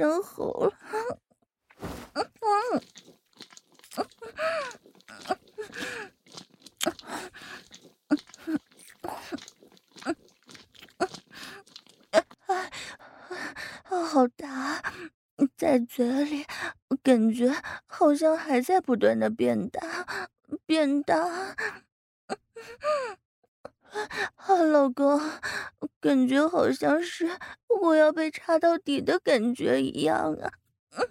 [0.00, 0.72] 生喉了。
[13.84, 14.82] 好大，
[15.56, 16.46] 在嘴里
[17.02, 17.54] 感觉
[17.86, 20.26] 好像还在不断的变大，
[20.64, 21.54] 变大。
[24.36, 25.20] 啊，老公，
[26.00, 27.38] 感觉好像是
[27.80, 30.52] 我要被插到底的感觉一样啊！
[30.92, 31.06] 嗯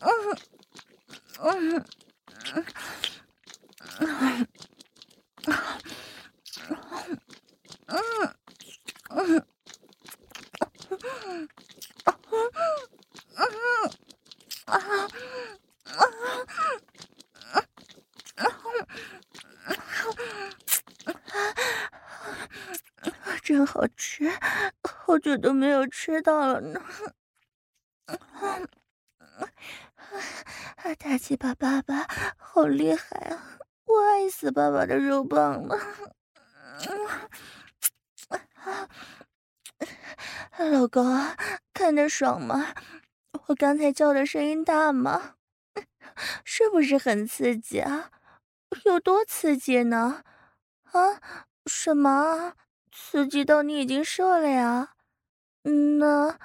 [0.00, 0.38] 嗯
[1.40, 1.84] 嗯
[7.86, 8.34] 嗯
[9.08, 9.44] 嗯嗯
[23.42, 24.30] 真好吃，
[24.82, 26.80] 好久都没有吃到了呢。
[28.06, 28.16] 啊，
[30.98, 33.58] 大鸡巴爸爸好厉害啊！
[33.84, 35.78] 我爱死爸爸的肉棒了。
[40.56, 41.04] 老公，
[41.74, 42.72] 看得爽吗？
[43.48, 45.34] 我刚才叫的声音大吗？
[46.42, 48.10] 是不是很刺激啊？
[48.86, 50.22] 有多刺激呢？
[50.92, 51.20] 啊？
[51.66, 52.54] 什么？
[52.90, 54.94] 刺激到你已经射了呀？
[55.68, 56.38] 那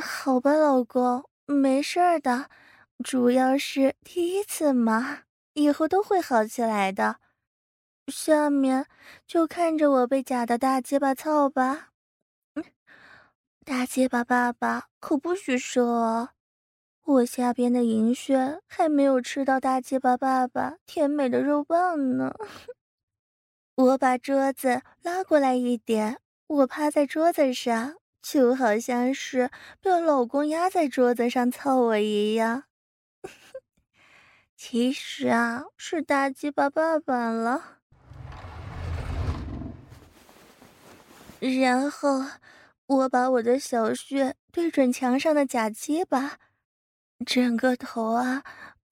[0.00, 2.48] 好吧，老公，没事的，
[3.02, 5.22] 主要是第一次嘛，
[5.54, 7.16] 以后都会好起来的。
[8.06, 8.86] 下面
[9.26, 11.88] 就看着我被假的大鸡巴操吧。
[13.64, 16.30] 大鸡巴爸爸可不许射哦，
[17.04, 22.34] 我下边的银穴还没有吃到大鸡巴爸爸甜美的肉棒呢。
[23.74, 29.50] 我把桌子拉过来一点，我趴在桌子上，就好像是
[29.80, 32.64] 被老公压在桌子上操我一样。
[34.56, 37.78] 其实啊，是大鸡巴爸爸了。
[41.40, 42.24] 然后
[42.86, 46.38] 我把我的小穴对准墙上的假鸡巴，
[47.24, 48.44] 整个头啊，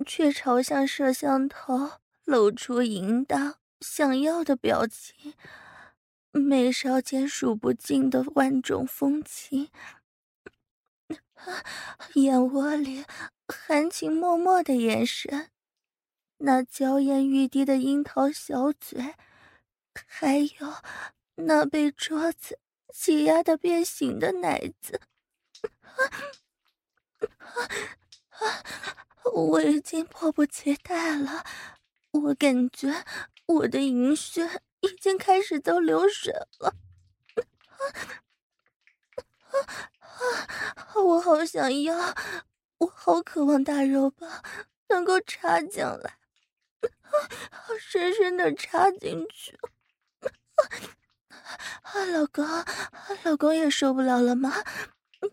[0.07, 1.91] 却朝向摄像头，
[2.25, 3.57] 露出淫荡。
[3.81, 5.35] 想要的表情，
[6.39, 9.71] 眉梢间数不尽的万种风情，
[12.15, 13.05] 眼窝里
[13.47, 15.51] 含情脉脉的眼神，
[16.39, 19.15] 那娇艳欲滴的樱桃小嘴，
[20.07, 20.75] 还有
[21.35, 22.59] 那被桌子
[22.93, 25.01] 挤压的变形的奶子，
[29.33, 31.45] 我已经迫不及待了，
[32.13, 33.05] 我感觉。
[33.47, 36.75] 我的银靴已经开始都流水了，
[37.71, 37.81] 啊
[40.01, 40.15] 啊
[40.75, 42.15] 啊我好想要，
[42.79, 44.43] 我好渴望大肉棒
[44.89, 46.19] 能够插进来，
[47.81, 49.59] 深深的插进去。
[51.83, 52.45] 啊老公，
[53.25, 54.53] 老公也受不了了吗？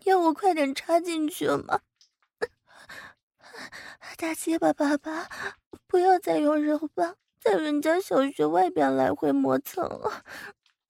[0.04, 1.80] 要我快点插进去吗？
[4.16, 5.28] 大结巴爸爸，
[5.86, 7.16] 不要再用肉棒。
[7.40, 10.24] 在人家小穴外边来回磨蹭了，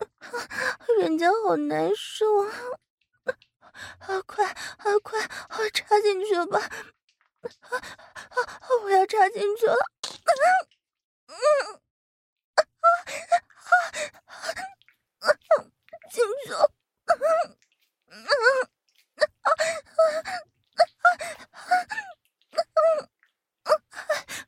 [1.00, 2.52] 人家好难受啊！
[4.00, 6.58] 啊，快啊快啊，插进去吧！
[6.60, 7.78] 啊
[8.30, 9.76] 啊，我要插进去了！
[11.28, 11.80] 嗯嗯
[12.56, 14.46] 啊啊
[15.20, 15.34] 啊啊！
[16.10, 16.70] 进去了！
[17.06, 17.16] 嗯
[18.08, 18.24] 嗯啊
[19.44, 19.52] 啊
[23.64, 24.45] 啊啊！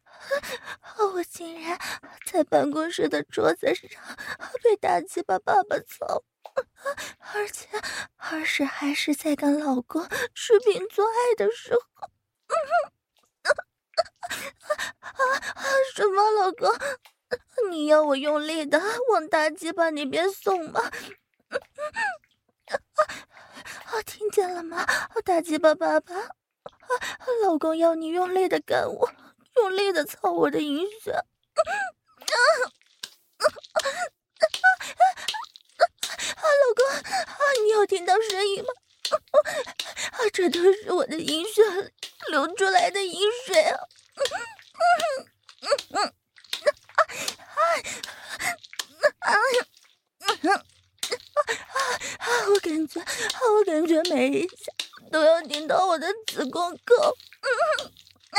[1.15, 1.79] 我竟然
[2.27, 3.89] 在办公室的桌子上
[4.63, 6.23] 被大鸡巴爸爸操，
[7.35, 7.69] 而且
[8.17, 11.81] 而且还是在跟老公视频做爱的时候。
[15.01, 15.21] 啊
[15.55, 15.63] 啊
[15.95, 16.71] 什么老公？
[17.71, 18.81] 你要我用力的
[19.11, 20.81] 往大鸡巴里边送吗？
[23.87, 24.87] 啊，听见了吗？
[25.25, 26.15] 大鸡巴爸爸，
[27.43, 29.11] 老公要你用力的干我。
[29.59, 31.25] 用力的操我的阴穴，啊
[32.27, 32.37] 啊
[33.39, 33.87] 啊啊啊啊！
[37.89, 38.69] 听到声音吗？
[40.13, 41.63] 啊，这都是我的阴血
[42.29, 43.81] 流出来的阴水啊！
[44.15, 44.21] 嗯
[45.63, 45.99] 嗯嗯嗯
[47.57, 47.59] 啊
[49.21, 49.33] 啊啊
[52.19, 52.29] 啊！
[52.49, 54.55] 我感觉，我感觉每一下
[55.11, 57.17] 都要顶到我的子宫口。
[57.41, 57.49] 嗯
[58.31, 58.39] 啊！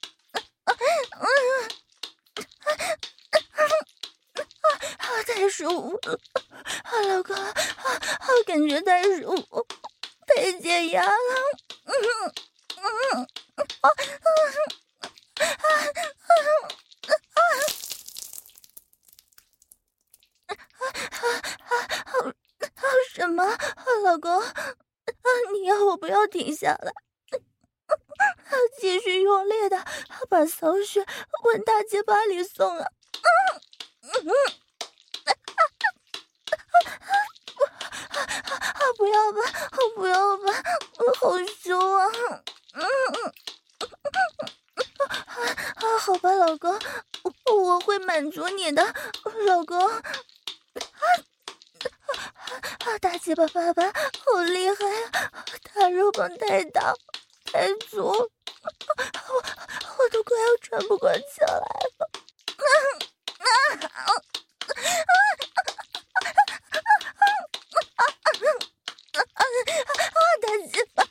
[5.25, 6.19] 太舒服了，
[7.07, 7.53] 老公，啊
[8.45, 9.65] 感觉太舒服。
[10.27, 11.11] 太解压了，
[11.85, 11.93] 嗯
[12.77, 13.25] 嗯嗯啊
[13.81, 13.89] 啊
[14.21, 14.29] 啊
[15.47, 15.67] 啊
[17.05, 17.39] 啊啊！
[22.75, 22.83] 啊
[23.13, 23.43] 什么？
[24.03, 24.41] 老公，
[25.53, 26.91] 你要我不要停下来？
[28.51, 29.81] 他继续用力的
[30.29, 32.85] 把骚穴往大鸡巴里送啊！
[34.01, 34.33] 嗯嗯。
[38.97, 39.41] 不要吧，
[39.95, 40.43] 不要吧，
[41.19, 42.05] 好羞啊！
[42.73, 42.83] 嗯
[43.13, 43.33] 嗯，
[45.75, 46.77] 啊，好吧，老公，
[47.23, 48.93] 我我会满足你的，
[49.47, 49.79] 老公。
[49.87, 51.07] 啊啊
[52.85, 54.75] 啊，大鸡巴爸爸好厉害
[55.13, 55.45] 啊！
[55.63, 56.93] 他肉棒太大
[57.51, 58.13] 太足，我
[59.97, 62.09] 我都快要喘不过气来了。
[70.97, 71.10] 啊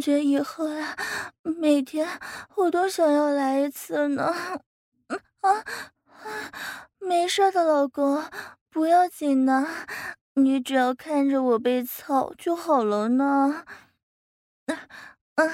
[0.00, 0.96] 感觉以后呀，
[1.42, 2.08] 每天
[2.56, 4.32] 我都想要来一次呢。
[5.42, 5.62] 啊啊，
[6.98, 8.24] 没事的，老公，
[8.70, 9.66] 不要紧的，
[10.36, 13.66] 你只要看着我被操就好了呢。
[15.34, 15.50] 嗯、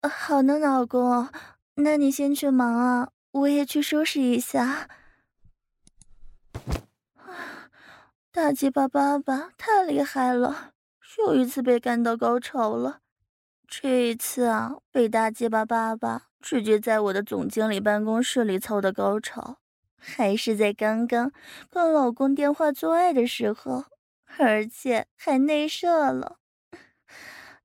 [0.00, 1.28] 啊、好的，老公，
[1.74, 4.88] 那你先去忙啊，我也去收拾一下。
[8.32, 10.72] 大鸡巴爸爸太厉害了，
[11.18, 13.02] 又一次被干到高潮了。
[13.82, 19.58] 这一次啊，被大鸡巴爸爸直接在我的总经理办公室里操的高潮，
[19.96, 21.32] 还是在刚刚
[21.70, 23.84] 跟老公电话做爱的时候，
[24.38, 26.38] 而且还内射了，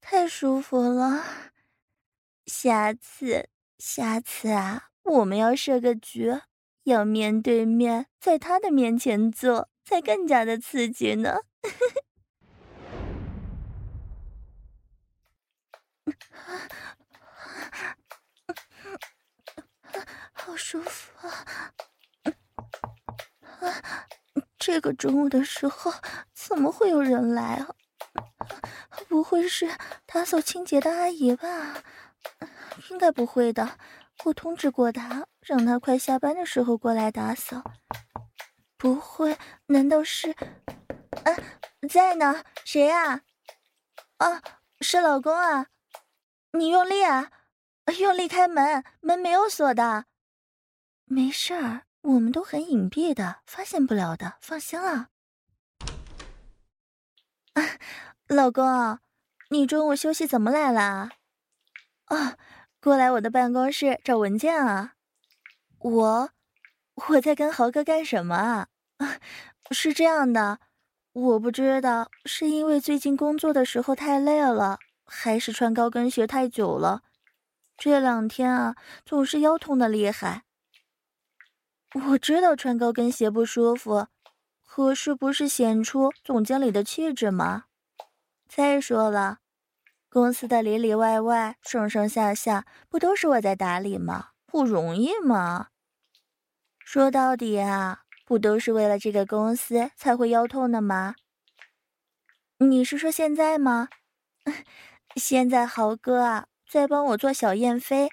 [0.01, 1.23] 太舒服了。
[2.45, 3.47] 下次，
[3.77, 6.39] 下次啊，我们要设个局，
[6.83, 9.69] 要面对面在他的面前做。
[9.85, 11.37] 才更加的刺激呢，
[16.31, 16.69] 啊
[20.33, 21.45] 好舒服啊！
[23.59, 24.05] 啊
[24.57, 25.93] 这个中午的时候
[26.33, 27.67] 怎么会有人来啊？
[29.07, 29.69] 不会是
[30.05, 31.83] 打扫清洁的阿姨吧？
[32.89, 33.77] 应该不会的，
[34.25, 37.63] 我通知过她，让她快下班的时候过来打扫。
[38.77, 40.31] 不会，难道是？
[40.31, 41.35] 啊，
[41.89, 43.21] 在呢，谁呀？
[44.17, 44.41] 啊，
[44.81, 45.67] 是老公啊。
[46.51, 47.31] 你用力啊，
[47.99, 50.05] 用力开门，门没有锁的。
[51.05, 55.09] 没事儿，我们都很隐蔽的，发现不了的，放心了。
[58.27, 58.99] 老公，
[59.49, 61.09] 你中午休息怎么来了？
[62.07, 62.37] 哦。
[62.81, 64.93] 过来我的办公室找文件啊！
[65.79, 66.29] 我，
[67.09, 68.69] 我在跟豪哥干什么啊？
[69.71, 70.61] 是这样的，
[71.11, 74.79] 我不知道是因为最近工作的时候太累了，
[75.09, 77.01] 还是穿高跟鞋太久了，
[77.77, 78.75] 这两天啊
[79.05, 80.43] 总是腰痛的厉害。
[82.09, 84.07] 我知道穿高跟鞋不舒服，
[84.63, 87.65] 可是不是显出总经理的气质吗？
[88.47, 89.39] 再说了。
[90.11, 94.29] 公司的里里外外、上上下下，不都是我在打理吗？
[94.45, 95.67] 不容易吗？
[96.79, 101.15] 说到底啊，不都是为了这个公司才会腰痛的吗？
[102.57, 103.89] 你是说现在吗？
[105.15, 108.09] 现在豪哥啊，在帮我做小燕飞。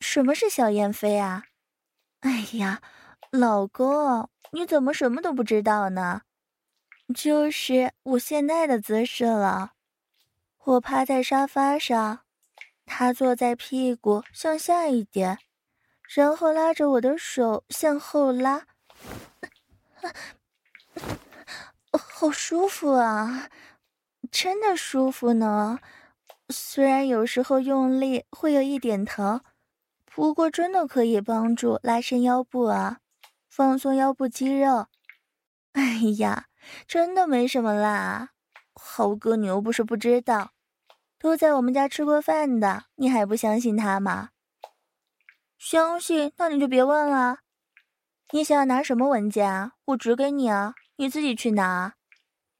[0.00, 1.44] 什么是小燕飞啊？
[2.20, 2.80] 哎呀，
[3.30, 6.22] 老公，你怎么什么都不知道呢？
[7.14, 9.72] 就是我现在的姿势了。
[10.64, 12.20] 我趴在沙发上，
[12.84, 15.38] 他坐在屁股向下一点，
[16.02, 18.66] 然后拉着我的手向后拉，
[21.92, 23.48] 好舒服啊，
[24.30, 25.78] 真的舒服呢。
[26.50, 29.42] 虽然有时候用力会有一点疼，
[30.06, 33.00] 不过真的可以帮助拉伸腰部啊，
[33.50, 34.86] 放松腰部肌肉。
[35.72, 36.46] 哎呀，
[36.86, 38.30] 真的没什么啦，
[38.74, 40.52] 豪哥你又不是不知道。
[41.18, 44.30] 都在我们家吃过饭的，你还不相信他吗？
[45.58, 47.40] 相信，那你就别问了。
[48.30, 49.72] 你想要拿什么文件啊？
[49.86, 51.97] 我指给你啊，你自己去拿。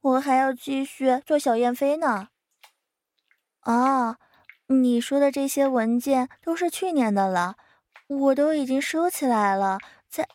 [0.00, 2.28] 我还要继续做小燕飞呢。
[3.61, 4.19] 啊，
[4.67, 7.57] 你说的这些文件都是去年的了，
[8.07, 9.78] 我都已经收起来了。
[10.09, 10.28] 在，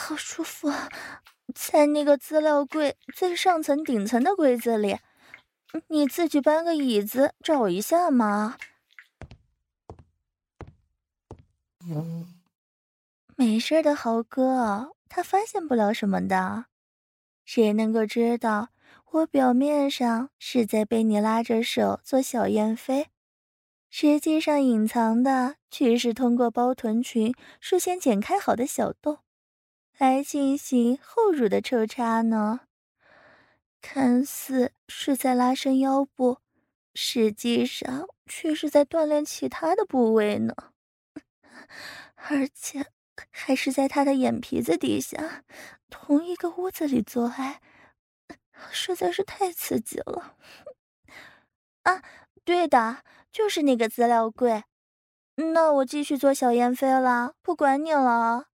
[0.00, 0.88] 好舒服啊。
[1.54, 4.98] 在那个资料柜最上层顶层的柜子里，
[5.88, 8.56] 你自己搬个椅子找一下嘛。
[13.36, 16.64] 没事的，豪哥，他发现不了什么的。
[17.44, 18.70] 谁能够知道
[19.10, 23.08] 我表面上是在被你拉着手做小燕飞，
[23.90, 29.18] 实际上隐藏的却是通过包臀裙事先剪开好的小洞。
[29.98, 32.60] 来进行后乳的抽插呢，
[33.82, 36.38] 看似是在拉伸腰部，
[36.94, 40.54] 实际上却是在锻炼其他的部位呢，
[42.16, 42.86] 而且
[43.30, 45.44] 还是在他的眼皮子底下，
[45.90, 47.60] 同一个屋子里做爱，
[48.70, 50.36] 实在是太刺激了。
[51.82, 52.02] 啊，
[52.44, 54.64] 对的，就是那个资料柜。
[55.36, 58.46] 那我继续做小燕飞了，不管你了。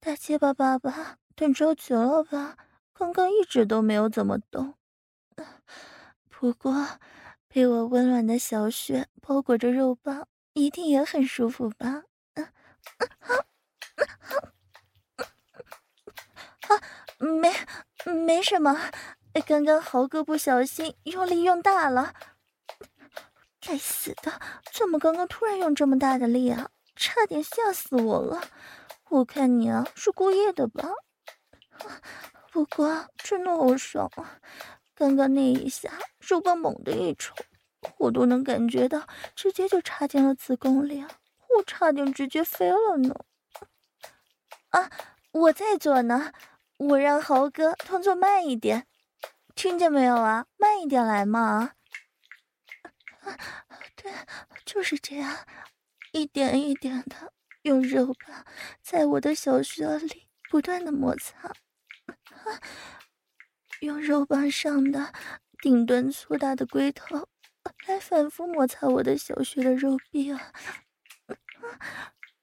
[0.00, 2.56] 大结巴爸爸，等着急了吧？
[2.92, 4.74] 刚刚一直都没有怎么动，
[6.28, 6.98] 不过
[7.48, 12.04] 被我温暖的小穴包裹着肉棒，一定也很舒服吧？
[12.98, 13.36] 啊
[15.18, 15.22] 啊
[16.68, 16.80] 啊，
[17.18, 17.52] 没，
[18.12, 18.78] 没什么，
[19.46, 22.14] 刚刚豪哥不小心用力用大了。
[23.60, 24.40] 该死的，
[24.72, 26.70] 怎么刚刚突然用这么大的力啊？
[26.94, 28.40] 差点吓死我了。
[29.10, 30.88] 我看你啊，是故意的吧？
[32.52, 34.40] 不过真的好爽啊！
[34.94, 37.34] 刚刚那一下，肉棒猛地一抽，
[37.98, 41.04] 我都能感觉到，直接就插进了子宫里，
[41.56, 43.14] 我差点直接飞了呢！
[44.70, 44.90] 啊，
[45.32, 46.32] 我在做呢，
[46.76, 48.86] 我让豪哥动作慢一点，
[49.54, 50.46] 听见没有啊？
[50.58, 51.72] 慢一点来嘛！
[53.20, 53.38] 啊
[53.96, 54.12] 对，
[54.64, 55.46] 就是这样，
[56.12, 57.32] 一点一点的。
[57.62, 58.44] 用肉棒
[58.80, 61.50] 在我的小穴里不断的摩擦，
[63.80, 65.12] 用肉棒上的
[65.58, 67.26] 顶端粗大的龟头
[67.88, 70.52] 来反复摩擦我的小穴的肉壁啊！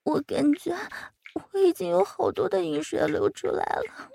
[0.03, 0.75] 我感觉
[1.51, 4.11] 我已经有好多的淫水流出来了。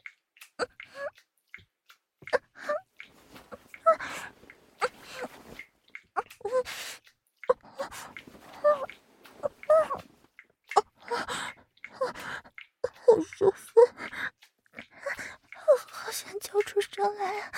[13.06, 13.80] 好舒服，
[15.90, 17.52] 好想叫出声来啊！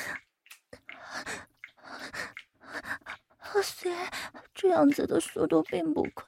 [3.63, 4.11] 虽然
[4.55, 6.25] 这样子的速度并不快，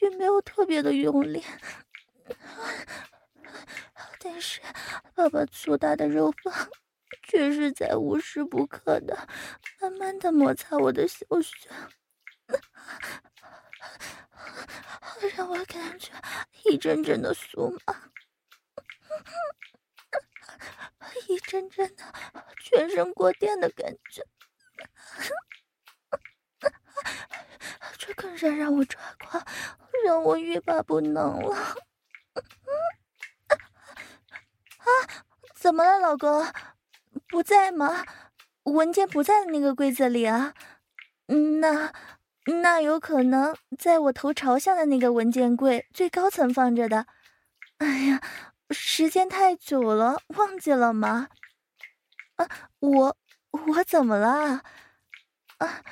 [0.00, 1.42] 也没有特别的用力，
[4.20, 4.60] 但是
[5.14, 6.70] 爸爸粗大的肉棒
[7.22, 9.28] 却是在无时不刻的
[9.80, 11.68] 慢慢的摩擦我的小穴，
[15.36, 16.12] 让我感觉
[16.64, 18.10] 一阵阵的酥麻。
[21.28, 22.04] 一阵阵的
[22.60, 24.22] 全身过电的感觉，
[27.98, 29.44] 这更是让我抓狂，
[30.04, 31.56] 让我欲罢不能了。
[34.78, 34.86] 啊，
[35.54, 36.46] 怎么了，老公？
[37.28, 38.04] 不在吗？
[38.64, 40.54] 文件不在那个柜子里啊？
[41.26, 41.92] 那
[42.62, 47.06] 那有可能在我头朝向的那个文件柜最高层放着的。
[47.78, 48.20] 哎呀！
[48.70, 51.28] 时间太久了，忘记了吗？
[52.34, 52.48] 啊，
[52.80, 53.16] 我
[53.50, 54.64] 我怎么了？
[55.58, 55.82] 啊，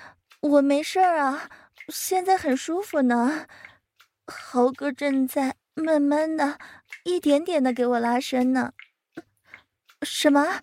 [0.45, 1.49] 我没事儿啊，
[1.89, 3.47] 现在很舒服呢。
[4.27, 6.59] 豪哥正在慢慢的、
[7.05, 8.75] 一点点的给我拉伸呢。
[10.03, 10.61] 什么？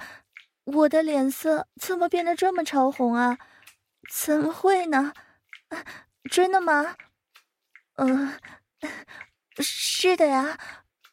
[0.66, 3.40] 我的脸色怎么变得这么潮红啊？
[4.08, 5.14] 怎么会呢？
[6.30, 6.96] 真的吗？
[7.96, 8.38] 嗯，
[9.58, 10.60] 是的呀。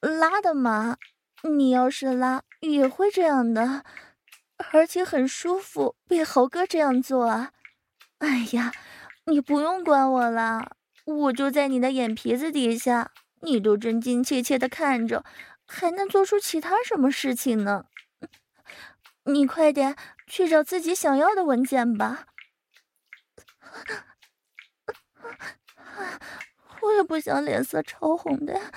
[0.00, 0.98] 拉的嘛，
[1.42, 3.82] 你要是拉也会这样的，
[4.72, 7.52] 而且很舒服，被猴哥这样做啊！
[8.18, 8.72] 哎呀，
[9.26, 15.24] 你不用管我了，我就在你的眼皮子底下，你都真真切切的看着，
[15.66, 17.84] 还能做出其他什么事情呢？
[19.24, 19.96] 你快点
[20.26, 22.26] 去找自己想要的文件吧。
[26.80, 28.72] 我也不想脸色潮红的呀。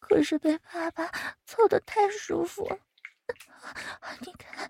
[0.00, 1.10] 可是被爸爸
[1.46, 2.78] 操得太舒服了，
[4.20, 4.68] 你看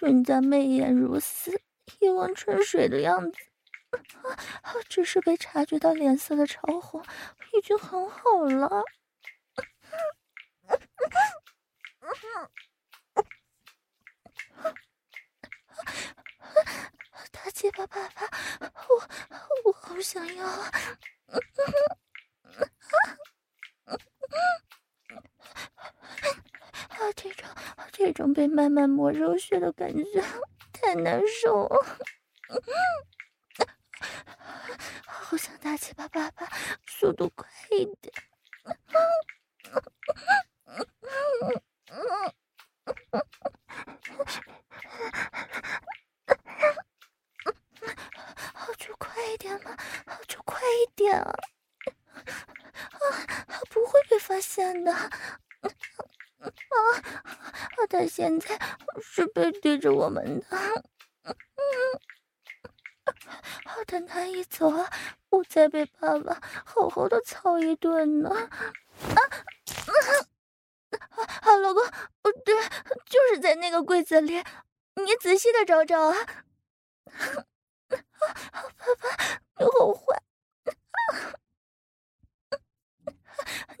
[0.00, 1.60] 人家媚眼如丝、
[2.00, 3.38] 一汪春水的样子，
[4.88, 7.04] 只是被察觉到脸色的潮红，
[7.52, 8.84] 已经很好了。
[17.30, 18.26] 大鸡巴爸爸，
[18.88, 19.08] 我
[19.64, 20.72] 我好想要啊！
[27.00, 27.48] 啊，这种
[27.90, 30.22] 这种被慢慢磨肉血的感觉
[30.70, 31.98] 太难受了，
[35.06, 36.46] 好想打起巴爸爸，
[36.86, 38.12] 速度快一点！
[48.78, 49.74] 就快一点嘛，
[50.28, 51.32] 就快一点啊！
[52.92, 52.98] 啊，
[53.70, 54.92] 不会被发现的。
[58.00, 58.58] 他现在
[59.02, 60.46] 是背对着我们的，
[61.22, 61.34] 嗯，
[63.86, 64.90] 等他一走啊，
[65.28, 68.30] 我再被爸爸好好的操一顿呢。
[68.30, 68.40] 啊
[69.10, 70.00] 啊
[71.42, 71.56] 啊！
[71.56, 71.84] 老公，
[72.22, 72.54] 不对，
[73.04, 74.42] 就是在那个柜子里，
[74.94, 76.16] 你仔细的找找啊。
[77.04, 77.16] 爸
[78.16, 78.24] 爸，
[79.58, 80.22] 你好坏，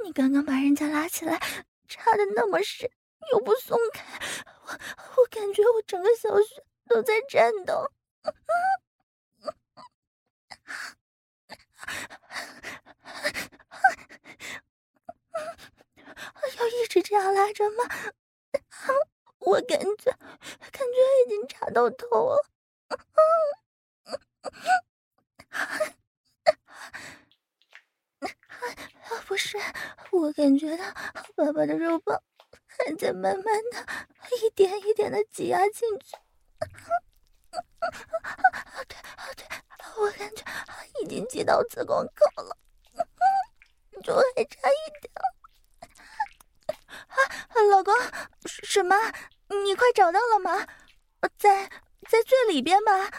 [0.04, 1.40] 你刚刚把人家拉起来。
[1.88, 2.88] 插的那么深，
[3.32, 4.09] 又不松开，
[5.40, 7.90] 感觉我整个小穴都在颤抖，
[16.58, 17.84] 要一直这样拉着吗？
[19.38, 20.28] 我感觉感
[20.72, 22.44] 觉已经插到头了。
[29.26, 29.56] 不是，
[30.10, 30.84] 我感觉到
[31.34, 32.22] 爸爸的肉棒
[32.66, 33.86] 还在慢慢的
[34.36, 36.16] 一点一点的挤压进去。
[38.88, 38.96] 对，
[39.36, 39.46] 对，
[39.96, 40.44] 我感觉
[41.02, 42.56] 已经挤到子宫口了，
[44.02, 45.12] 就还差一点。
[47.08, 47.94] 啊，老公，
[48.46, 48.96] 什么？
[49.48, 50.66] 你快找到了吗？
[51.36, 51.68] 在
[52.08, 53.10] 在最里边吧。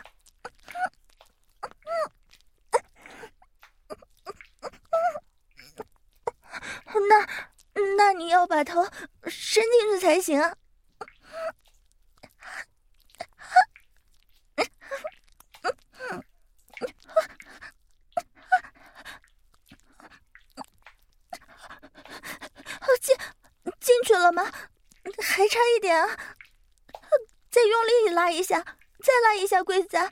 [7.09, 7.27] 那，
[7.97, 8.83] 那你要把头
[9.25, 10.55] 伸进去才行啊！
[22.99, 23.15] 进
[23.91, 24.49] 进去了吗？
[25.21, 26.17] 还差一点啊！
[27.49, 28.63] 再用力拉一下，
[29.03, 30.09] 再拉一下柜子啊！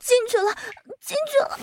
[0.00, 0.52] 进去了，
[1.00, 1.56] 进去了。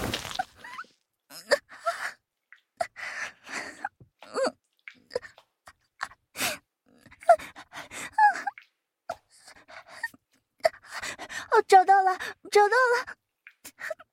[12.03, 12.17] 了，
[12.51, 13.17] 找到了！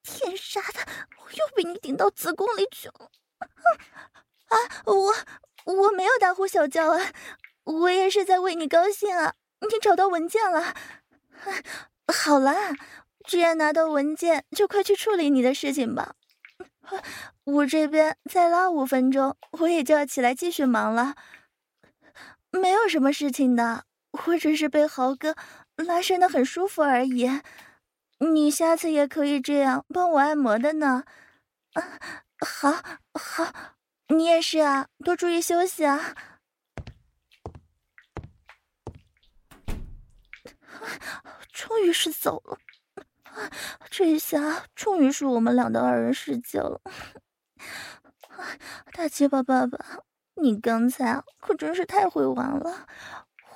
[0.03, 0.87] 天杀的，
[1.41, 3.11] 又被你顶到子宫里去了！
[4.49, 5.15] 啊，我
[5.65, 7.13] 我没有大呼小叫啊，
[7.65, 9.35] 我也是在为你高兴啊！
[9.61, 10.75] 你找到文件了？
[12.07, 12.55] 好了，
[13.25, 16.15] 既然拿到文件，就快去处理你的事情吧。
[17.45, 21.15] 我这边再拉五分钟，我也就要起来继续忙了。
[22.51, 23.85] 没有什么事情的，
[24.27, 25.37] 我只是被豪哥
[25.77, 27.31] 拉伸得很舒服而已。
[28.19, 31.05] 你下次也可以这样帮我按摩的呢。
[32.45, 32.73] 好，
[33.15, 33.53] 好，
[34.09, 36.15] 你也是啊，多注意休息啊。
[41.53, 42.59] 终于是走了，
[43.91, 46.81] 这一下终于是我们俩的二人世界了。
[48.93, 49.79] 大结巴爸爸，
[50.35, 52.87] 你刚才可真是太会玩了，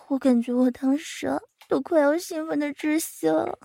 [0.09, 3.59] 我感觉我当时都快要兴奋的窒息了，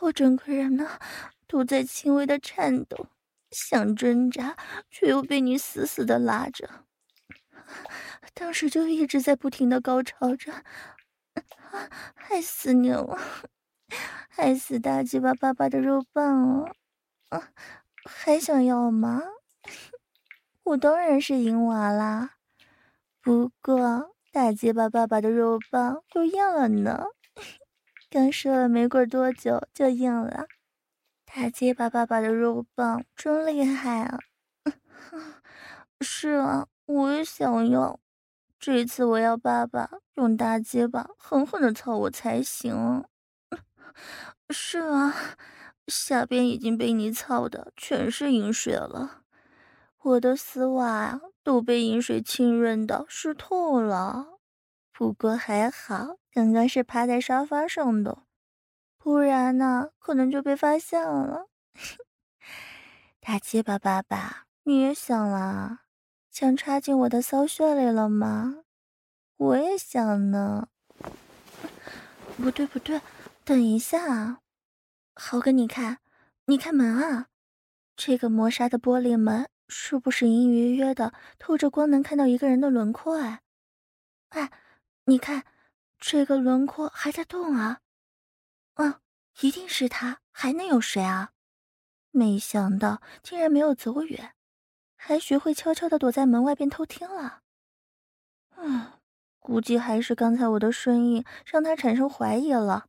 [0.00, 0.98] 我整个人呢
[1.48, 3.06] 都在轻微的颤抖，
[3.50, 4.56] 想挣扎
[4.90, 6.84] 却又被你死死的拉着，
[8.34, 10.62] 当时就一直在不停的高潮着。
[12.14, 13.18] 害死你了！
[14.28, 16.72] 害死大鸡巴爸爸的肉棒了！
[17.30, 17.50] 啊，
[18.04, 19.22] 还想要吗？
[20.64, 22.36] 我当然是银娃啦。
[23.22, 27.04] 不过大鸡巴爸爸的肉棒又硬了呢，
[28.10, 30.46] 刚射了没过多久就硬了。
[31.40, 34.18] 大结巴爸爸的肉棒真厉害啊！
[36.02, 38.00] 是啊，我也想要。
[38.58, 43.04] 这次我要爸爸用大结巴狠狠的操我才行。
[44.50, 45.14] 是啊，
[45.86, 49.22] 下边已经被你操的全是淫水了，
[50.02, 54.40] 我的丝袜都被淫水浸润的湿透了。
[54.92, 58.24] 不过还好，刚刚是趴在沙发上的，
[59.08, 61.46] 不然呢可能就被发现了。
[63.20, 65.84] 大鸡巴爸爸，你也想啦？
[66.30, 68.64] 想插进我的骚穴里了吗？
[69.38, 70.68] 我也想呢。
[72.36, 73.00] 不对不对，
[73.46, 74.40] 等一下啊，
[75.14, 76.00] 豪哥，你看，
[76.44, 77.28] 你看门啊，
[77.96, 83.16] 这个磨砂的玻璃门是不是隐隐约约的透着光，能看到一个人的轮廓？
[83.16, 83.40] 哎，
[84.28, 84.50] 哎，
[85.06, 85.44] 你看，
[85.98, 87.80] 这个轮廓还在动啊。
[88.78, 89.00] 嗯，
[89.40, 91.30] 一定是他，还能有谁啊？
[92.10, 94.34] 没想到竟然没有走远。
[95.00, 97.42] 还学会悄悄的躲在门外边偷听了，
[98.56, 98.94] 嗯，
[99.38, 102.86] 估计还是刚才我的声音让他产生怀疑了。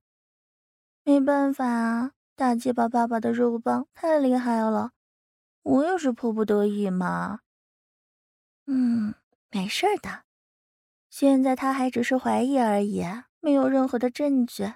[1.03, 4.93] 没办法啊，大鸡巴爸爸的肉棒太厉害了，
[5.61, 7.41] 我也是迫不得已嘛。
[8.65, 9.13] 嗯，
[9.51, 10.23] 没事的，
[11.11, 13.05] 现在他还只是怀疑而已，
[13.39, 14.73] 没有任何的证据，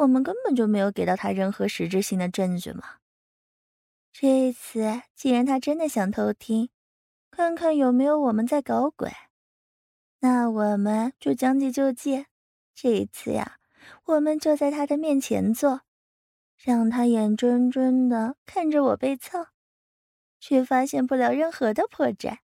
[0.00, 2.96] 我们根本就没有给到他任何实质性的证据嘛。
[4.12, 6.70] 这一次，既然他真的想偷听，
[7.30, 9.12] 看看有没有我们在搞鬼，
[10.20, 12.24] 那我们就将计就计。
[12.74, 13.58] 这一次呀，
[14.04, 15.82] 我们就在他的面前做，
[16.56, 19.48] 让他眼睁睁的看着我被操，
[20.40, 22.38] 却发现不了任何的破绽。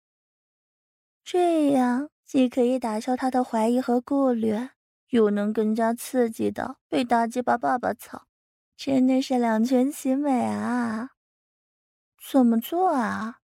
[1.23, 4.67] 这样既可以打消他的怀疑和顾虑，
[5.09, 8.25] 又能更加刺激的被大鸡巴爸爸操，
[8.75, 11.11] 真的是两全其美啊！
[12.29, 13.39] 怎么做啊？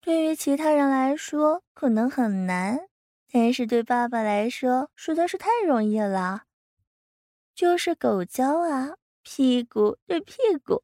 [0.00, 2.88] 对于其他人来说可能很难，
[3.30, 6.42] 但是对爸爸来说实在是太容易了。
[7.54, 10.82] 就是狗交啊，屁股对屁股。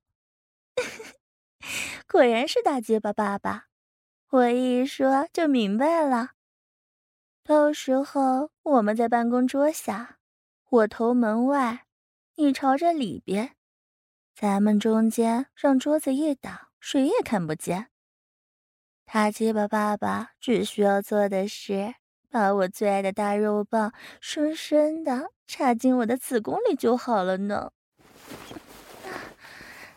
[2.06, 3.66] 果然是大结巴爸爸，
[4.30, 6.37] 我一说就明白了。
[7.48, 10.18] 到时候我们在办公桌下，
[10.68, 11.86] 我头门外，
[12.36, 13.52] 你朝着里边，
[14.36, 16.68] 咱们中间让桌子一挡。
[16.78, 17.86] 谁也看不见。
[19.06, 21.94] 大鸡巴爸爸只需要做的是
[22.28, 27.72] 把我最爱的大肉棒深深的插进我的子宫里就好了呢。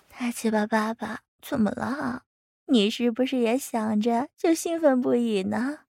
[0.07, 2.23] 大鸡巴爸爸，怎么了？
[2.67, 5.79] 你是不是也想着就兴奋不已呢？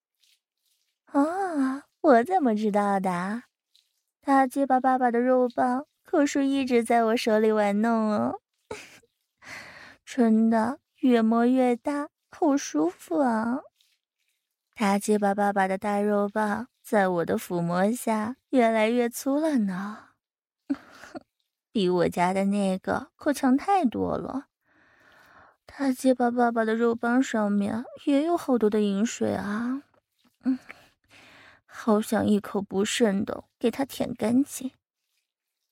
[1.12, 3.44] 啊，我怎么知道的？
[4.20, 8.40] 大鸡巴爸爸的肉棒可是一直在我手里玩弄哦。
[10.04, 10.78] 真的。
[11.02, 13.58] 越摸越大，好舒服啊！
[14.76, 20.10] 大鸡巴爸爸的大肉棒在我的抚摸下越来越粗了呢，
[21.72, 24.46] 比我家的那个可强太多了。
[25.66, 29.82] 大鸡巴爸爸的肉棒上面也有好多的饮水啊，
[30.44, 30.56] 嗯，
[31.84, 34.70] 好想一口不剩的给他舔干净。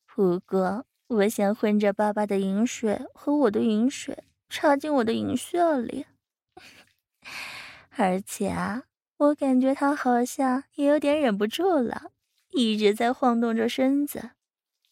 [0.05, 6.07] 不过我想混着爸爸的饮水和我的饮水插进我的银穴里，
[7.97, 8.83] 而且啊，
[9.19, 12.11] 我感觉他好像也有点忍不住了，
[12.51, 14.31] 一直在晃动着身子，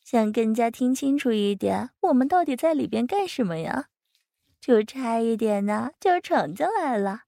[0.05, 3.89] 想更加听清楚一点，我们到底在里边干什么呀？
[4.61, 7.23] 就差一点呢，就闯进来了。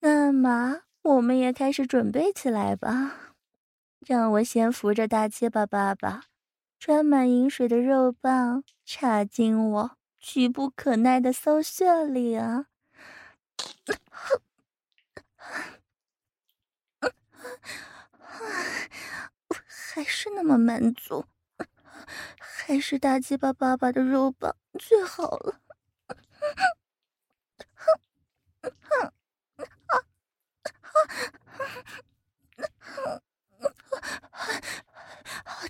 [0.00, 3.34] 那么，我们也开始准备起来吧。
[4.06, 6.24] 让我先扶着大结巴爸爸，
[6.78, 12.66] 装满饮水的肉棒插进我急不可耐的骚穴里啊！
[19.92, 21.26] 还是那么满足，
[22.38, 25.60] 还是大鸡巴爸爸的肉棒最好了。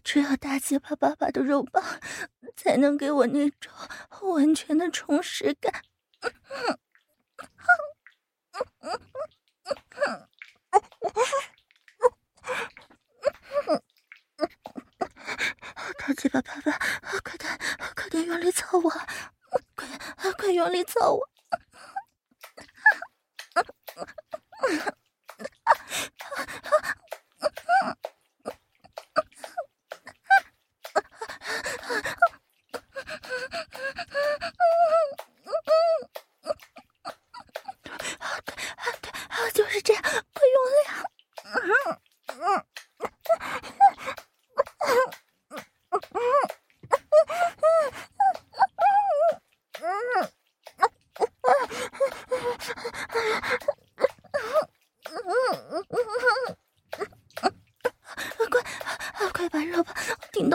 [0.03, 1.85] 只有大结巴爸爸的肉棒，
[2.57, 3.73] 才能给我那种
[4.23, 5.85] 完全的充实感。
[15.99, 16.73] 大结巴爸爸，
[17.23, 17.59] 快点，
[17.95, 18.91] 快点用力操我！
[19.77, 19.87] 快，
[20.33, 21.29] 快用力操我！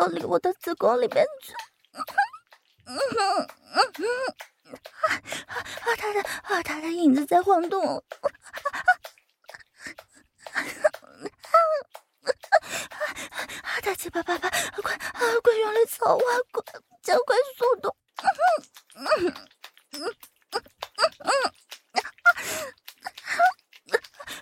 [0.10, 1.52] 离我的子宫里面去！
[2.86, 4.06] 嗯哼，嗯哼，
[5.08, 5.96] 啊啊！
[5.98, 7.98] 他的啊，他的影子在晃动！
[7.98, 8.04] 啊
[10.54, 10.62] 啊
[13.64, 13.82] 啊！
[13.82, 14.48] 大鸡巴爸爸，
[14.84, 16.22] 快啊，快用力操我，
[16.52, 16.64] 快
[17.02, 17.98] 加快速度！
[18.22, 19.34] 嗯哼，
[19.92, 20.16] 嗯嗯
[20.54, 20.62] 嗯
[21.18, 21.30] 嗯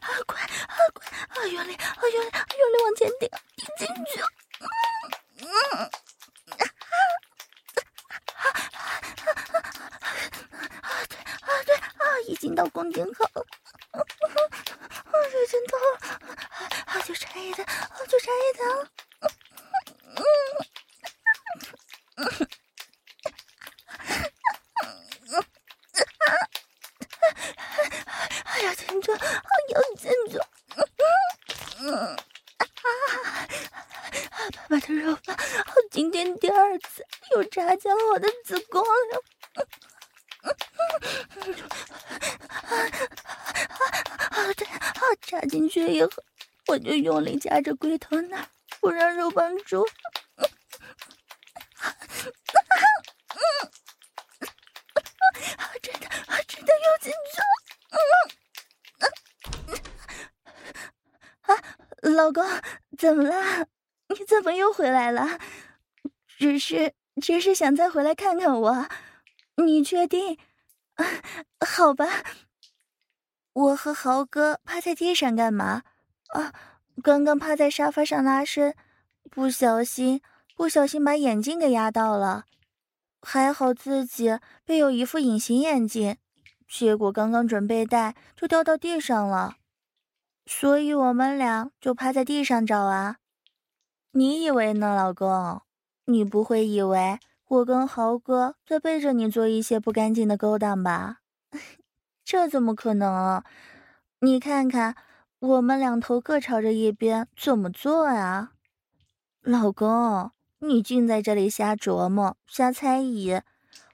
[0.01, 0.07] 啊！
[0.27, 1.47] 快啊快啊！
[1.47, 3.29] 用力啊用力用力往前顶，
[3.77, 4.21] 顶进去！
[12.55, 13.25] 到宫颈口，
[13.93, 13.99] 啊，
[15.31, 15.79] 这真痛，
[16.85, 17.67] 啊，就差一点，
[18.63, 18.71] 就差一点，
[20.15, 20.23] 嗯，
[22.17, 22.21] 嗯，
[25.29, 25.43] 嗯，
[28.45, 29.15] 哎呀，紧张，
[29.69, 30.35] 要紧张，
[31.79, 31.87] 嗯，
[32.57, 32.63] 啊，
[34.55, 35.35] 爸爸的肉棒，
[35.91, 38.87] 今天第二次又插进了我的子宫了。
[45.21, 46.09] 插进去以后，
[46.67, 48.47] 我就用力夹着龟头那儿，
[49.33, 49.87] 不让肉棒住。
[55.81, 56.07] 真的，
[56.47, 57.41] 真的有进去。
[61.41, 61.57] 啊，
[62.01, 62.45] 老公，
[62.97, 63.67] 怎么了？
[64.07, 65.39] 你怎么又回来了？
[66.27, 68.87] 只是，只是想再回来看看我。
[69.55, 70.37] 你确定？
[71.65, 72.23] 好吧。
[73.53, 75.83] 我和豪哥趴在地上干嘛？
[76.29, 76.53] 啊，
[77.03, 78.75] 刚刚趴在沙发上拉伸，
[79.35, 80.21] 不小心
[80.55, 82.45] 不小心把眼镜给压到了，
[83.19, 86.17] 还好自己备有一副隐形眼镜，
[86.67, 89.55] 结果刚刚准备戴就掉到地上了，
[90.45, 93.17] 所以我们俩就趴在地上找啊。
[94.11, 95.63] 你以为呢，老公？
[96.05, 97.17] 你不会以为
[97.47, 101.21] 我跟豪哥在背着你做一些不干净的勾当吧？
[102.23, 103.43] 这怎么可能？
[104.19, 104.95] 你看看，
[105.39, 108.51] 我们两头各朝着一边，怎么做呀？
[109.45, 113.41] 老公，你净在这里瞎琢磨、瞎猜疑。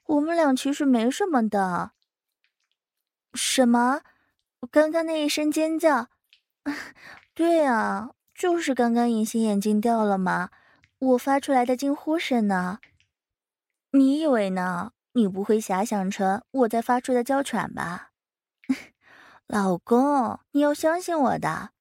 [0.05, 1.93] 我们俩其实没什么的。
[3.33, 4.01] 什么？
[4.69, 6.09] 刚刚那一声尖叫？
[7.33, 10.51] 对啊，就是刚刚隐形眼镜掉了嘛，
[10.99, 12.77] 我发出来的惊呼声呢。
[13.89, 14.91] 你以为呢？
[15.13, 18.11] 你不会遐想成我在发出的娇喘吧？
[19.47, 21.71] 老公，你要相信我的，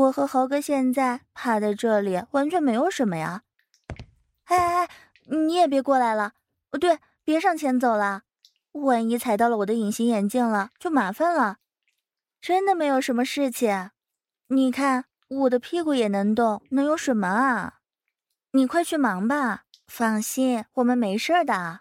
[0.00, 3.42] 我和猴哥现在趴在这里完全没有什么呀。
[4.44, 4.90] 哎哎哎，
[5.24, 6.32] 你也别过来了，
[6.70, 8.22] 哦对，别上前走了，
[8.72, 11.58] 万一踩到了我的隐形眼镜了，就麻烦了。
[12.40, 13.90] 真的没有什么事情，
[14.46, 17.80] 你看我的屁股也能动，能有什么啊？
[18.52, 21.80] 你快去忙吧，放心，我们没事的。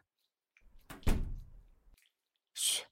[2.53, 2.83] 嘘，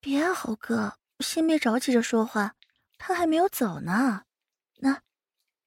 [0.00, 2.54] 别，啊，猴哥，先别着急着说话，
[2.96, 4.22] 他还没有走呢。
[4.82, 5.02] 那，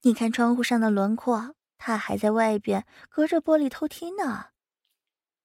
[0.02, 4.47] 你看窗户上的轮廓，他还在外边隔着玻璃偷听呢。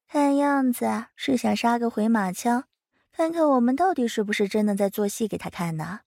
[0.07, 2.65] 看样子是想杀个回马枪，
[3.13, 6.01] 看看我们到底是不是真的在做戏给他看呢？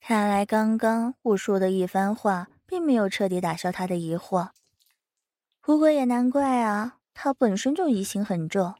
[0.00, 4.50] 看来刚刚我说的一番话，并没有彻底打消他的疑惑。
[5.60, 8.74] 不过也难怪啊，他本身就疑心很重，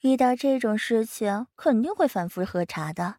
[0.00, 3.16] 遇到这种事情肯定会反复核查的。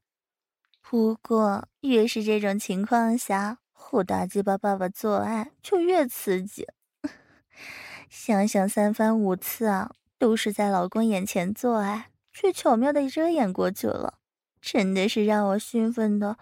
[0.82, 6.68] 不过越是这种情况下，和大鸡巴爸爸做爱就越刺激。
[8.10, 9.92] 想想三番五次啊。
[10.20, 14.20] 都是在老公眼前做爱，却巧妙的遮掩过去了，
[14.60, 16.38] 真的是让我兴奋的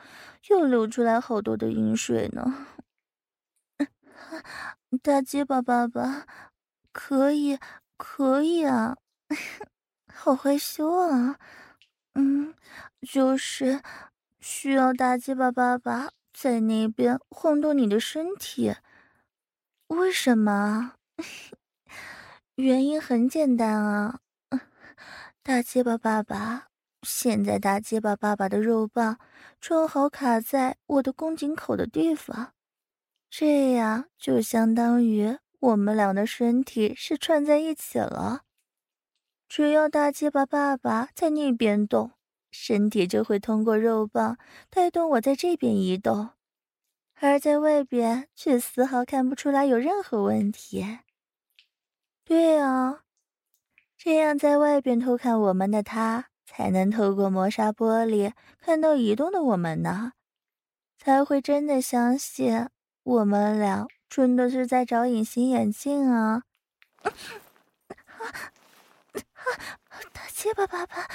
[0.49, 2.65] 又流出来好多的淫水呢。
[5.03, 6.25] 大鸡巴爸爸，
[6.91, 7.59] 可以，
[7.97, 8.97] 可以啊，
[10.11, 11.37] 好害羞啊。
[12.15, 12.55] 嗯，
[13.07, 13.79] 就是
[14.39, 18.75] 需要大鸡巴爸爸在那边晃动你的身体，
[19.87, 20.93] 为什么？
[22.53, 24.19] 原因很简单啊，
[25.41, 26.67] 大鸡巴爸爸，
[27.01, 29.17] 现在大鸡巴爸爸的肉棒
[29.59, 32.53] 正好卡在我的宫颈口的地方，
[33.31, 38.43] 这样就相当于我们俩的身体是串在一起了。
[39.49, 42.11] 只要大鸡巴爸爸在那边动，
[42.51, 44.37] 身体就会通过肉棒
[44.69, 46.29] 带动我在这边移动，
[47.19, 50.99] 而在外边却丝毫看不出来有任何问题。
[52.23, 53.03] 对啊，
[53.97, 60.13] 这样在外边偷看我们的他，才能透过磨砂玻璃看到移动的我们呢，
[60.97, 62.67] 才会真的相信
[63.03, 66.43] 我们俩真的是在找隐形眼镜啊！
[67.03, 67.11] 啊
[69.89, 71.07] 啊大鸡巴爸爸，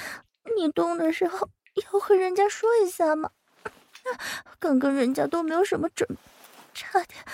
[0.55, 3.31] 你动的时候要和人家说一下吗？
[4.59, 6.15] 刚刚人家都没有什么准备，
[6.73, 7.25] 差点，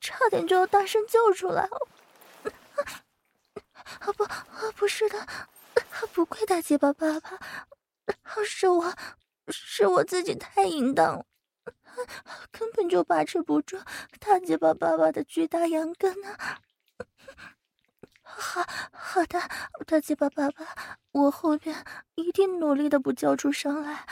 [0.00, 1.88] 差点就要大声叫出来了。
[4.00, 5.26] 啊不，啊不是的，
[6.12, 7.38] 不怪大鸡巴爸爸，
[8.44, 8.92] 是我，
[9.48, 11.24] 是我自己太淫荡了，
[12.50, 13.78] 根本就把持不住
[14.18, 16.60] 大鸡巴爸爸的巨大阳根啊！
[18.38, 19.40] 好好的，
[19.86, 21.74] 大鸡巴爸爸，我后边
[22.16, 24.04] 一定努力的不叫出声来。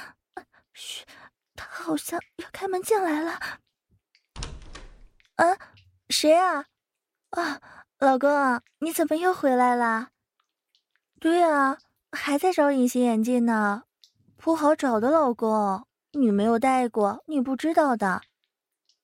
[0.72, 1.04] 嘘，
[1.54, 3.38] 他好像要开门进来了。
[5.36, 5.44] 啊，
[6.08, 6.64] 谁啊？
[7.30, 7.60] 啊！
[7.98, 10.08] 老公，你怎么又回来了？
[11.20, 11.78] 对啊，
[12.10, 13.84] 还在找隐形眼镜呢，
[14.36, 15.10] 不好找的。
[15.10, 18.22] 老公，你没有戴过，你不知道的。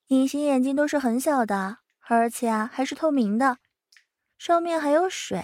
[0.09, 1.79] 隐形眼镜都是很小的，
[2.09, 3.59] 而且啊还是透明的，
[4.41, 5.39] 上面还有水，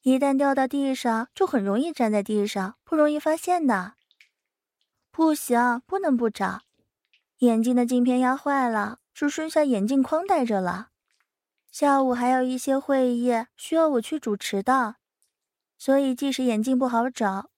[0.00, 3.92] 一旦掉到地上就很容易粘在地上，不容易发现的。
[5.10, 6.62] 不行，不能不找。
[7.40, 10.88] 眼镜的镜片压坏了，只剩下眼镜框戴着了。
[11.70, 14.96] 下午还有一些会议需要我去主持的，
[15.76, 17.50] 所以即使眼镜不好找，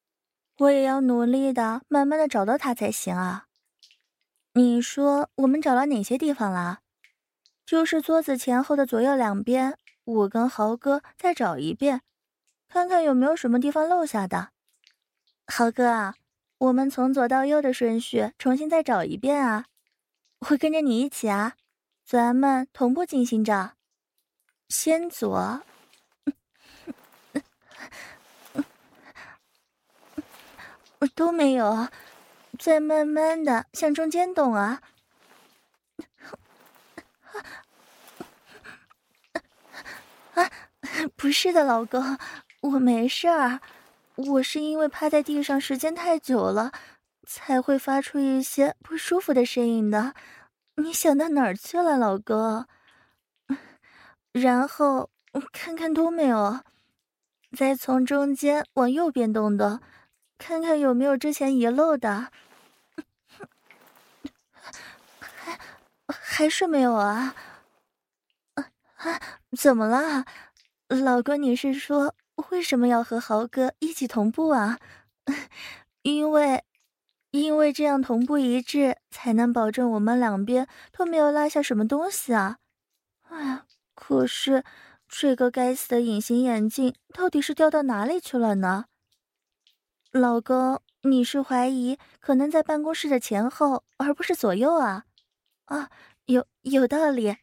[0.59, 3.47] 我也要努力的慢慢的找到它才行啊。
[4.55, 6.81] 你说我们找了哪些地方了？
[7.65, 12.01] 就是桌子前后的左右两边，我跟豪哥再找一遍，
[12.69, 14.49] 看看有没有什么地方漏下的。
[15.47, 16.17] 豪哥啊，
[16.59, 19.67] 我们从左到右的顺序重新再找一遍啊！
[20.51, 21.55] 我跟着你一起啊，
[22.05, 23.75] 咱们同步进行着。
[24.69, 25.63] 先左，
[31.15, 31.89] 都没有，
[32.59, 34.55] 再慢慢的向中间动！
[34.55, 34.81] 啊，
[41.23, 42.19] 不是的，老公，
[42.63, 43.61] 我没事儿，
[44.17, 46.73] 我是因为趴在地上时间太久了，
[47.25, 50.15] 才会发出一些不舒服的声音的。
[50.75, 52.67] 你想到哪儿去了，老公？
[54.35, 55.11] 然后
[55.53, 56.59] 看看都没有，
[57.57, 59.79] 再从中间往右边动动，
[60.39, 62.33] 看看有没有之前遗漏的，
[65.21, 65.57] 还
[66.09, 67.37] 还是没有啊？
[68.57, 69.21] 啊，
[69.57, 70.25] 怎么了，
[71.01, 71.41] 老公？
[71.41, 72.15] 你是说
[72.51, 74.79] 为什么要和豪哥一起同步啊？
[76.03, 76.65] 因为，
[77.31, 82.59] 因为这样同步一致，才能保证我们两边都没有落下什么东西啊！
[83.29, 83.63] 哎。
[83.95, 84.65] 可是，
[85.07, 88.87] 这个该死的隐形眼镜到底是掉到哪里去了呢？
[90.11, 95.05] 老公，你是怀疑可能在办公室的前后，而不是左右啊？
[95.67, 95.91] 啊，
[96.25, 97.37] 有有道理。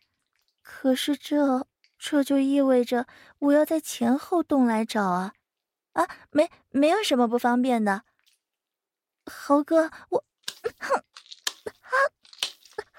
[0.62, 1.66] 可是这
[2.00, 3.06] 这就意味着
[3.40, 5.34] 我要在前后洞来找啊！
[5.92, 8.04] 啊，没没有什么不方便的。
[9.26, 10.24] 豪哥，我，
[10.80, 11.04] 哼，啊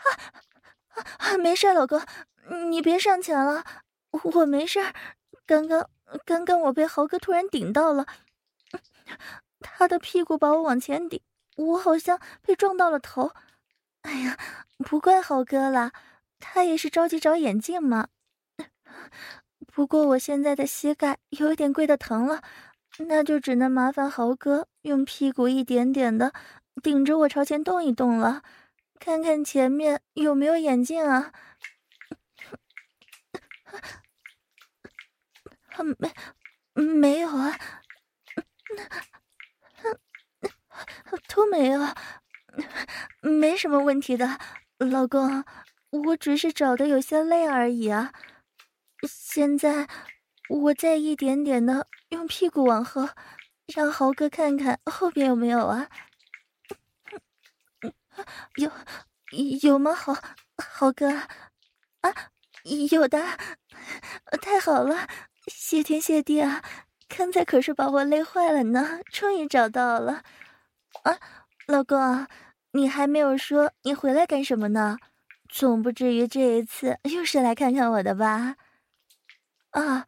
[0.04, 1.32] 啊啊！
[1.40, 2.00] 没事，老公，
[2.70, 3.64] 你别上前了，
[4.10, 4.78] 我没事。
[5.46, 5.88] 刚刚
[6.26, 8.06] 刚刚我被豪哥突然顶到了，
[9.60, 11.22] 他的屁股把我往前顶，
[11.56, 13.32] 我好像被撞到了头。
[14.02, 14.36] 哎呀，
[14.78, 15.92] 不怪豪哥了，
[16.38, 18.08] 他也是着急找眼镜嘛。
[19.66, 22.42] 不过我现在的膝盖有一点跪的疼了，
[23.06, 26.32] 那就只能麻烦豪哥用屁股一点点的
[26.82, 28.42] 顶着我朝前动一动了，
[28.98, 31.32] 看看前面有没有眼镜啊？
[35.98, 36.12] 没，
[36.82, 37.56] 没有啊，
[41.28, 41.80] 都没有，
[43.20, 44.38] 没什么问题的，
[44.78, 45.44] 老公，
[45.90, 48.12] 我只是找的有些累而已啊。
[49.08, 49.88] 现在，
[50.48, 53.08] 我再一点点的用屁股往后，
[53.74, 55.88] 让豪哥看看后边有没有啊？
[58.56, 58.70] 有，
[59.62, 59.94] 有吗？
[59.94, 60.14] 豪
[60.56, 61.08] 豪哥，
[62.00, 62.12] 啊，
[62.90, 63.38] 有的，
[64.42, 65.08] 太好了，
[65.46, 66.62] 谢天谢地啊！
[67.08, 70.22] 刚才可是把我累坏了呢，终于找到了。
[71.02, 71.18] 啊，
[71.66, 72.26] 老公，
[72.72, 74.98] 你还没有说你回来干什么呢？
[75.48, 78.56] 总不至于这一次又是来看看我的吧？
[79.70, 80.06] 啊，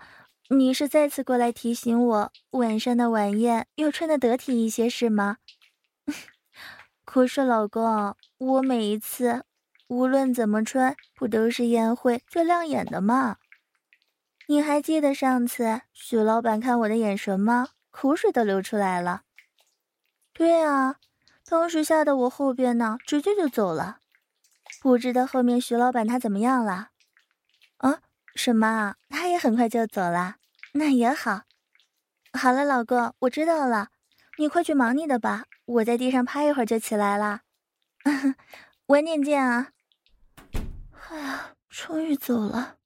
[0.49, 5.39] 你是再次过来提醒我晚上的晚宴要穿得得体一些是吗？
[7.05, 9.45] 可是老公，我每一次
[9.87, 13.37] 无论怎么穿，不都是宴会最亮眼的吗？
[14.49, 17.69] 你还记得上次许老板看我的眼神吗？
[17.91, 19.23] 口水都流出来了。
[20.33, 20.97] 对啊，
[21.47, 23.99] 当时吓得我后边呢，直接就走了。
[24.81, 26.89] 不知道后面许老板他怎么样了？
[27.77, 28.01] 啊？
[28.35, 28.95] 什么？
[29.09, 30.37] 他也很快就走了，
[30.73, 31.43] 那也好。
[32.33, 33.89] 好了，老公，我知道了，
[34.39, 37.43] 你快去忙你的吧，我在地上趴一会儿就起来了。
[38.87, 39.73] 晚点见啊！
[41.11, 42.77] 哎呀，终于走了。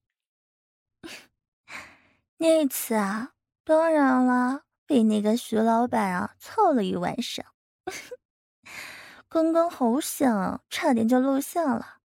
[2.38, 3.32] 那次啊，
[3.64, 7.46] 当然了，被那个徐老板啊操了一晚上，
[9.28, 10.28] 刚刚好险，
[10.68, 11.98] 差点就露馅了。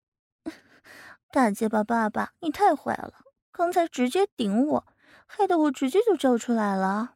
[1.32, 3.24] 大结巴爸爸，你太坏了！
[3.52, 4.86] 刚才直接顶我，
[5.26, 7.14] 害得我直接就叫出来了。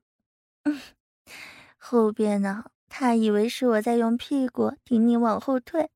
[0.65, 0.81] 嗯，
[1.79, 5.91] 后边呢，他以为是我在用屁股顶你往后退，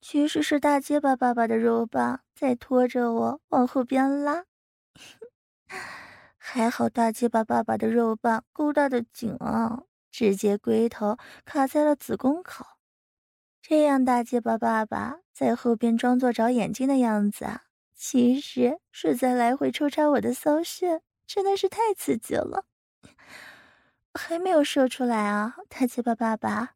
[0.00, 4.44] 其实是大结巴爸爸的肉棒在拖着我往后边拉。
[6.36, 12.66] 还好大结巴爸爸的肉棒够大的紧啊，直接龟头卡在了子宫口，
[13.62, 17.62] 这样大结巴爸爸在后边装作找眼睛的样子啊。
[18.04, 22.64] 其实是在来回抽插我的骚穴，真的是太刺激了。
[24.12, 26.74] 还没有射出来啊，大鸡巴爸爸，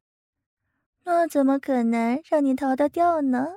[1.03, 3.57] 那怎么可能让你逃得掉呢？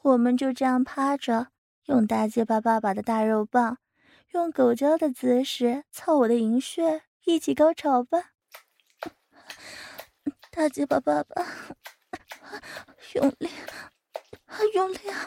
[0.00, 1.48] 我们就这样趴着，
[1.84, 3.76] 用大鸡巴爸爸的大肉棒，
[4.30, 8.30] 用狗叫的姿势操我的淫穴，一起高潮吧。
[10.50, 11.46] 大鸡巴爸爸，
[13.12, 13.50] 用力，
[14.72, 15.26] 用力啊！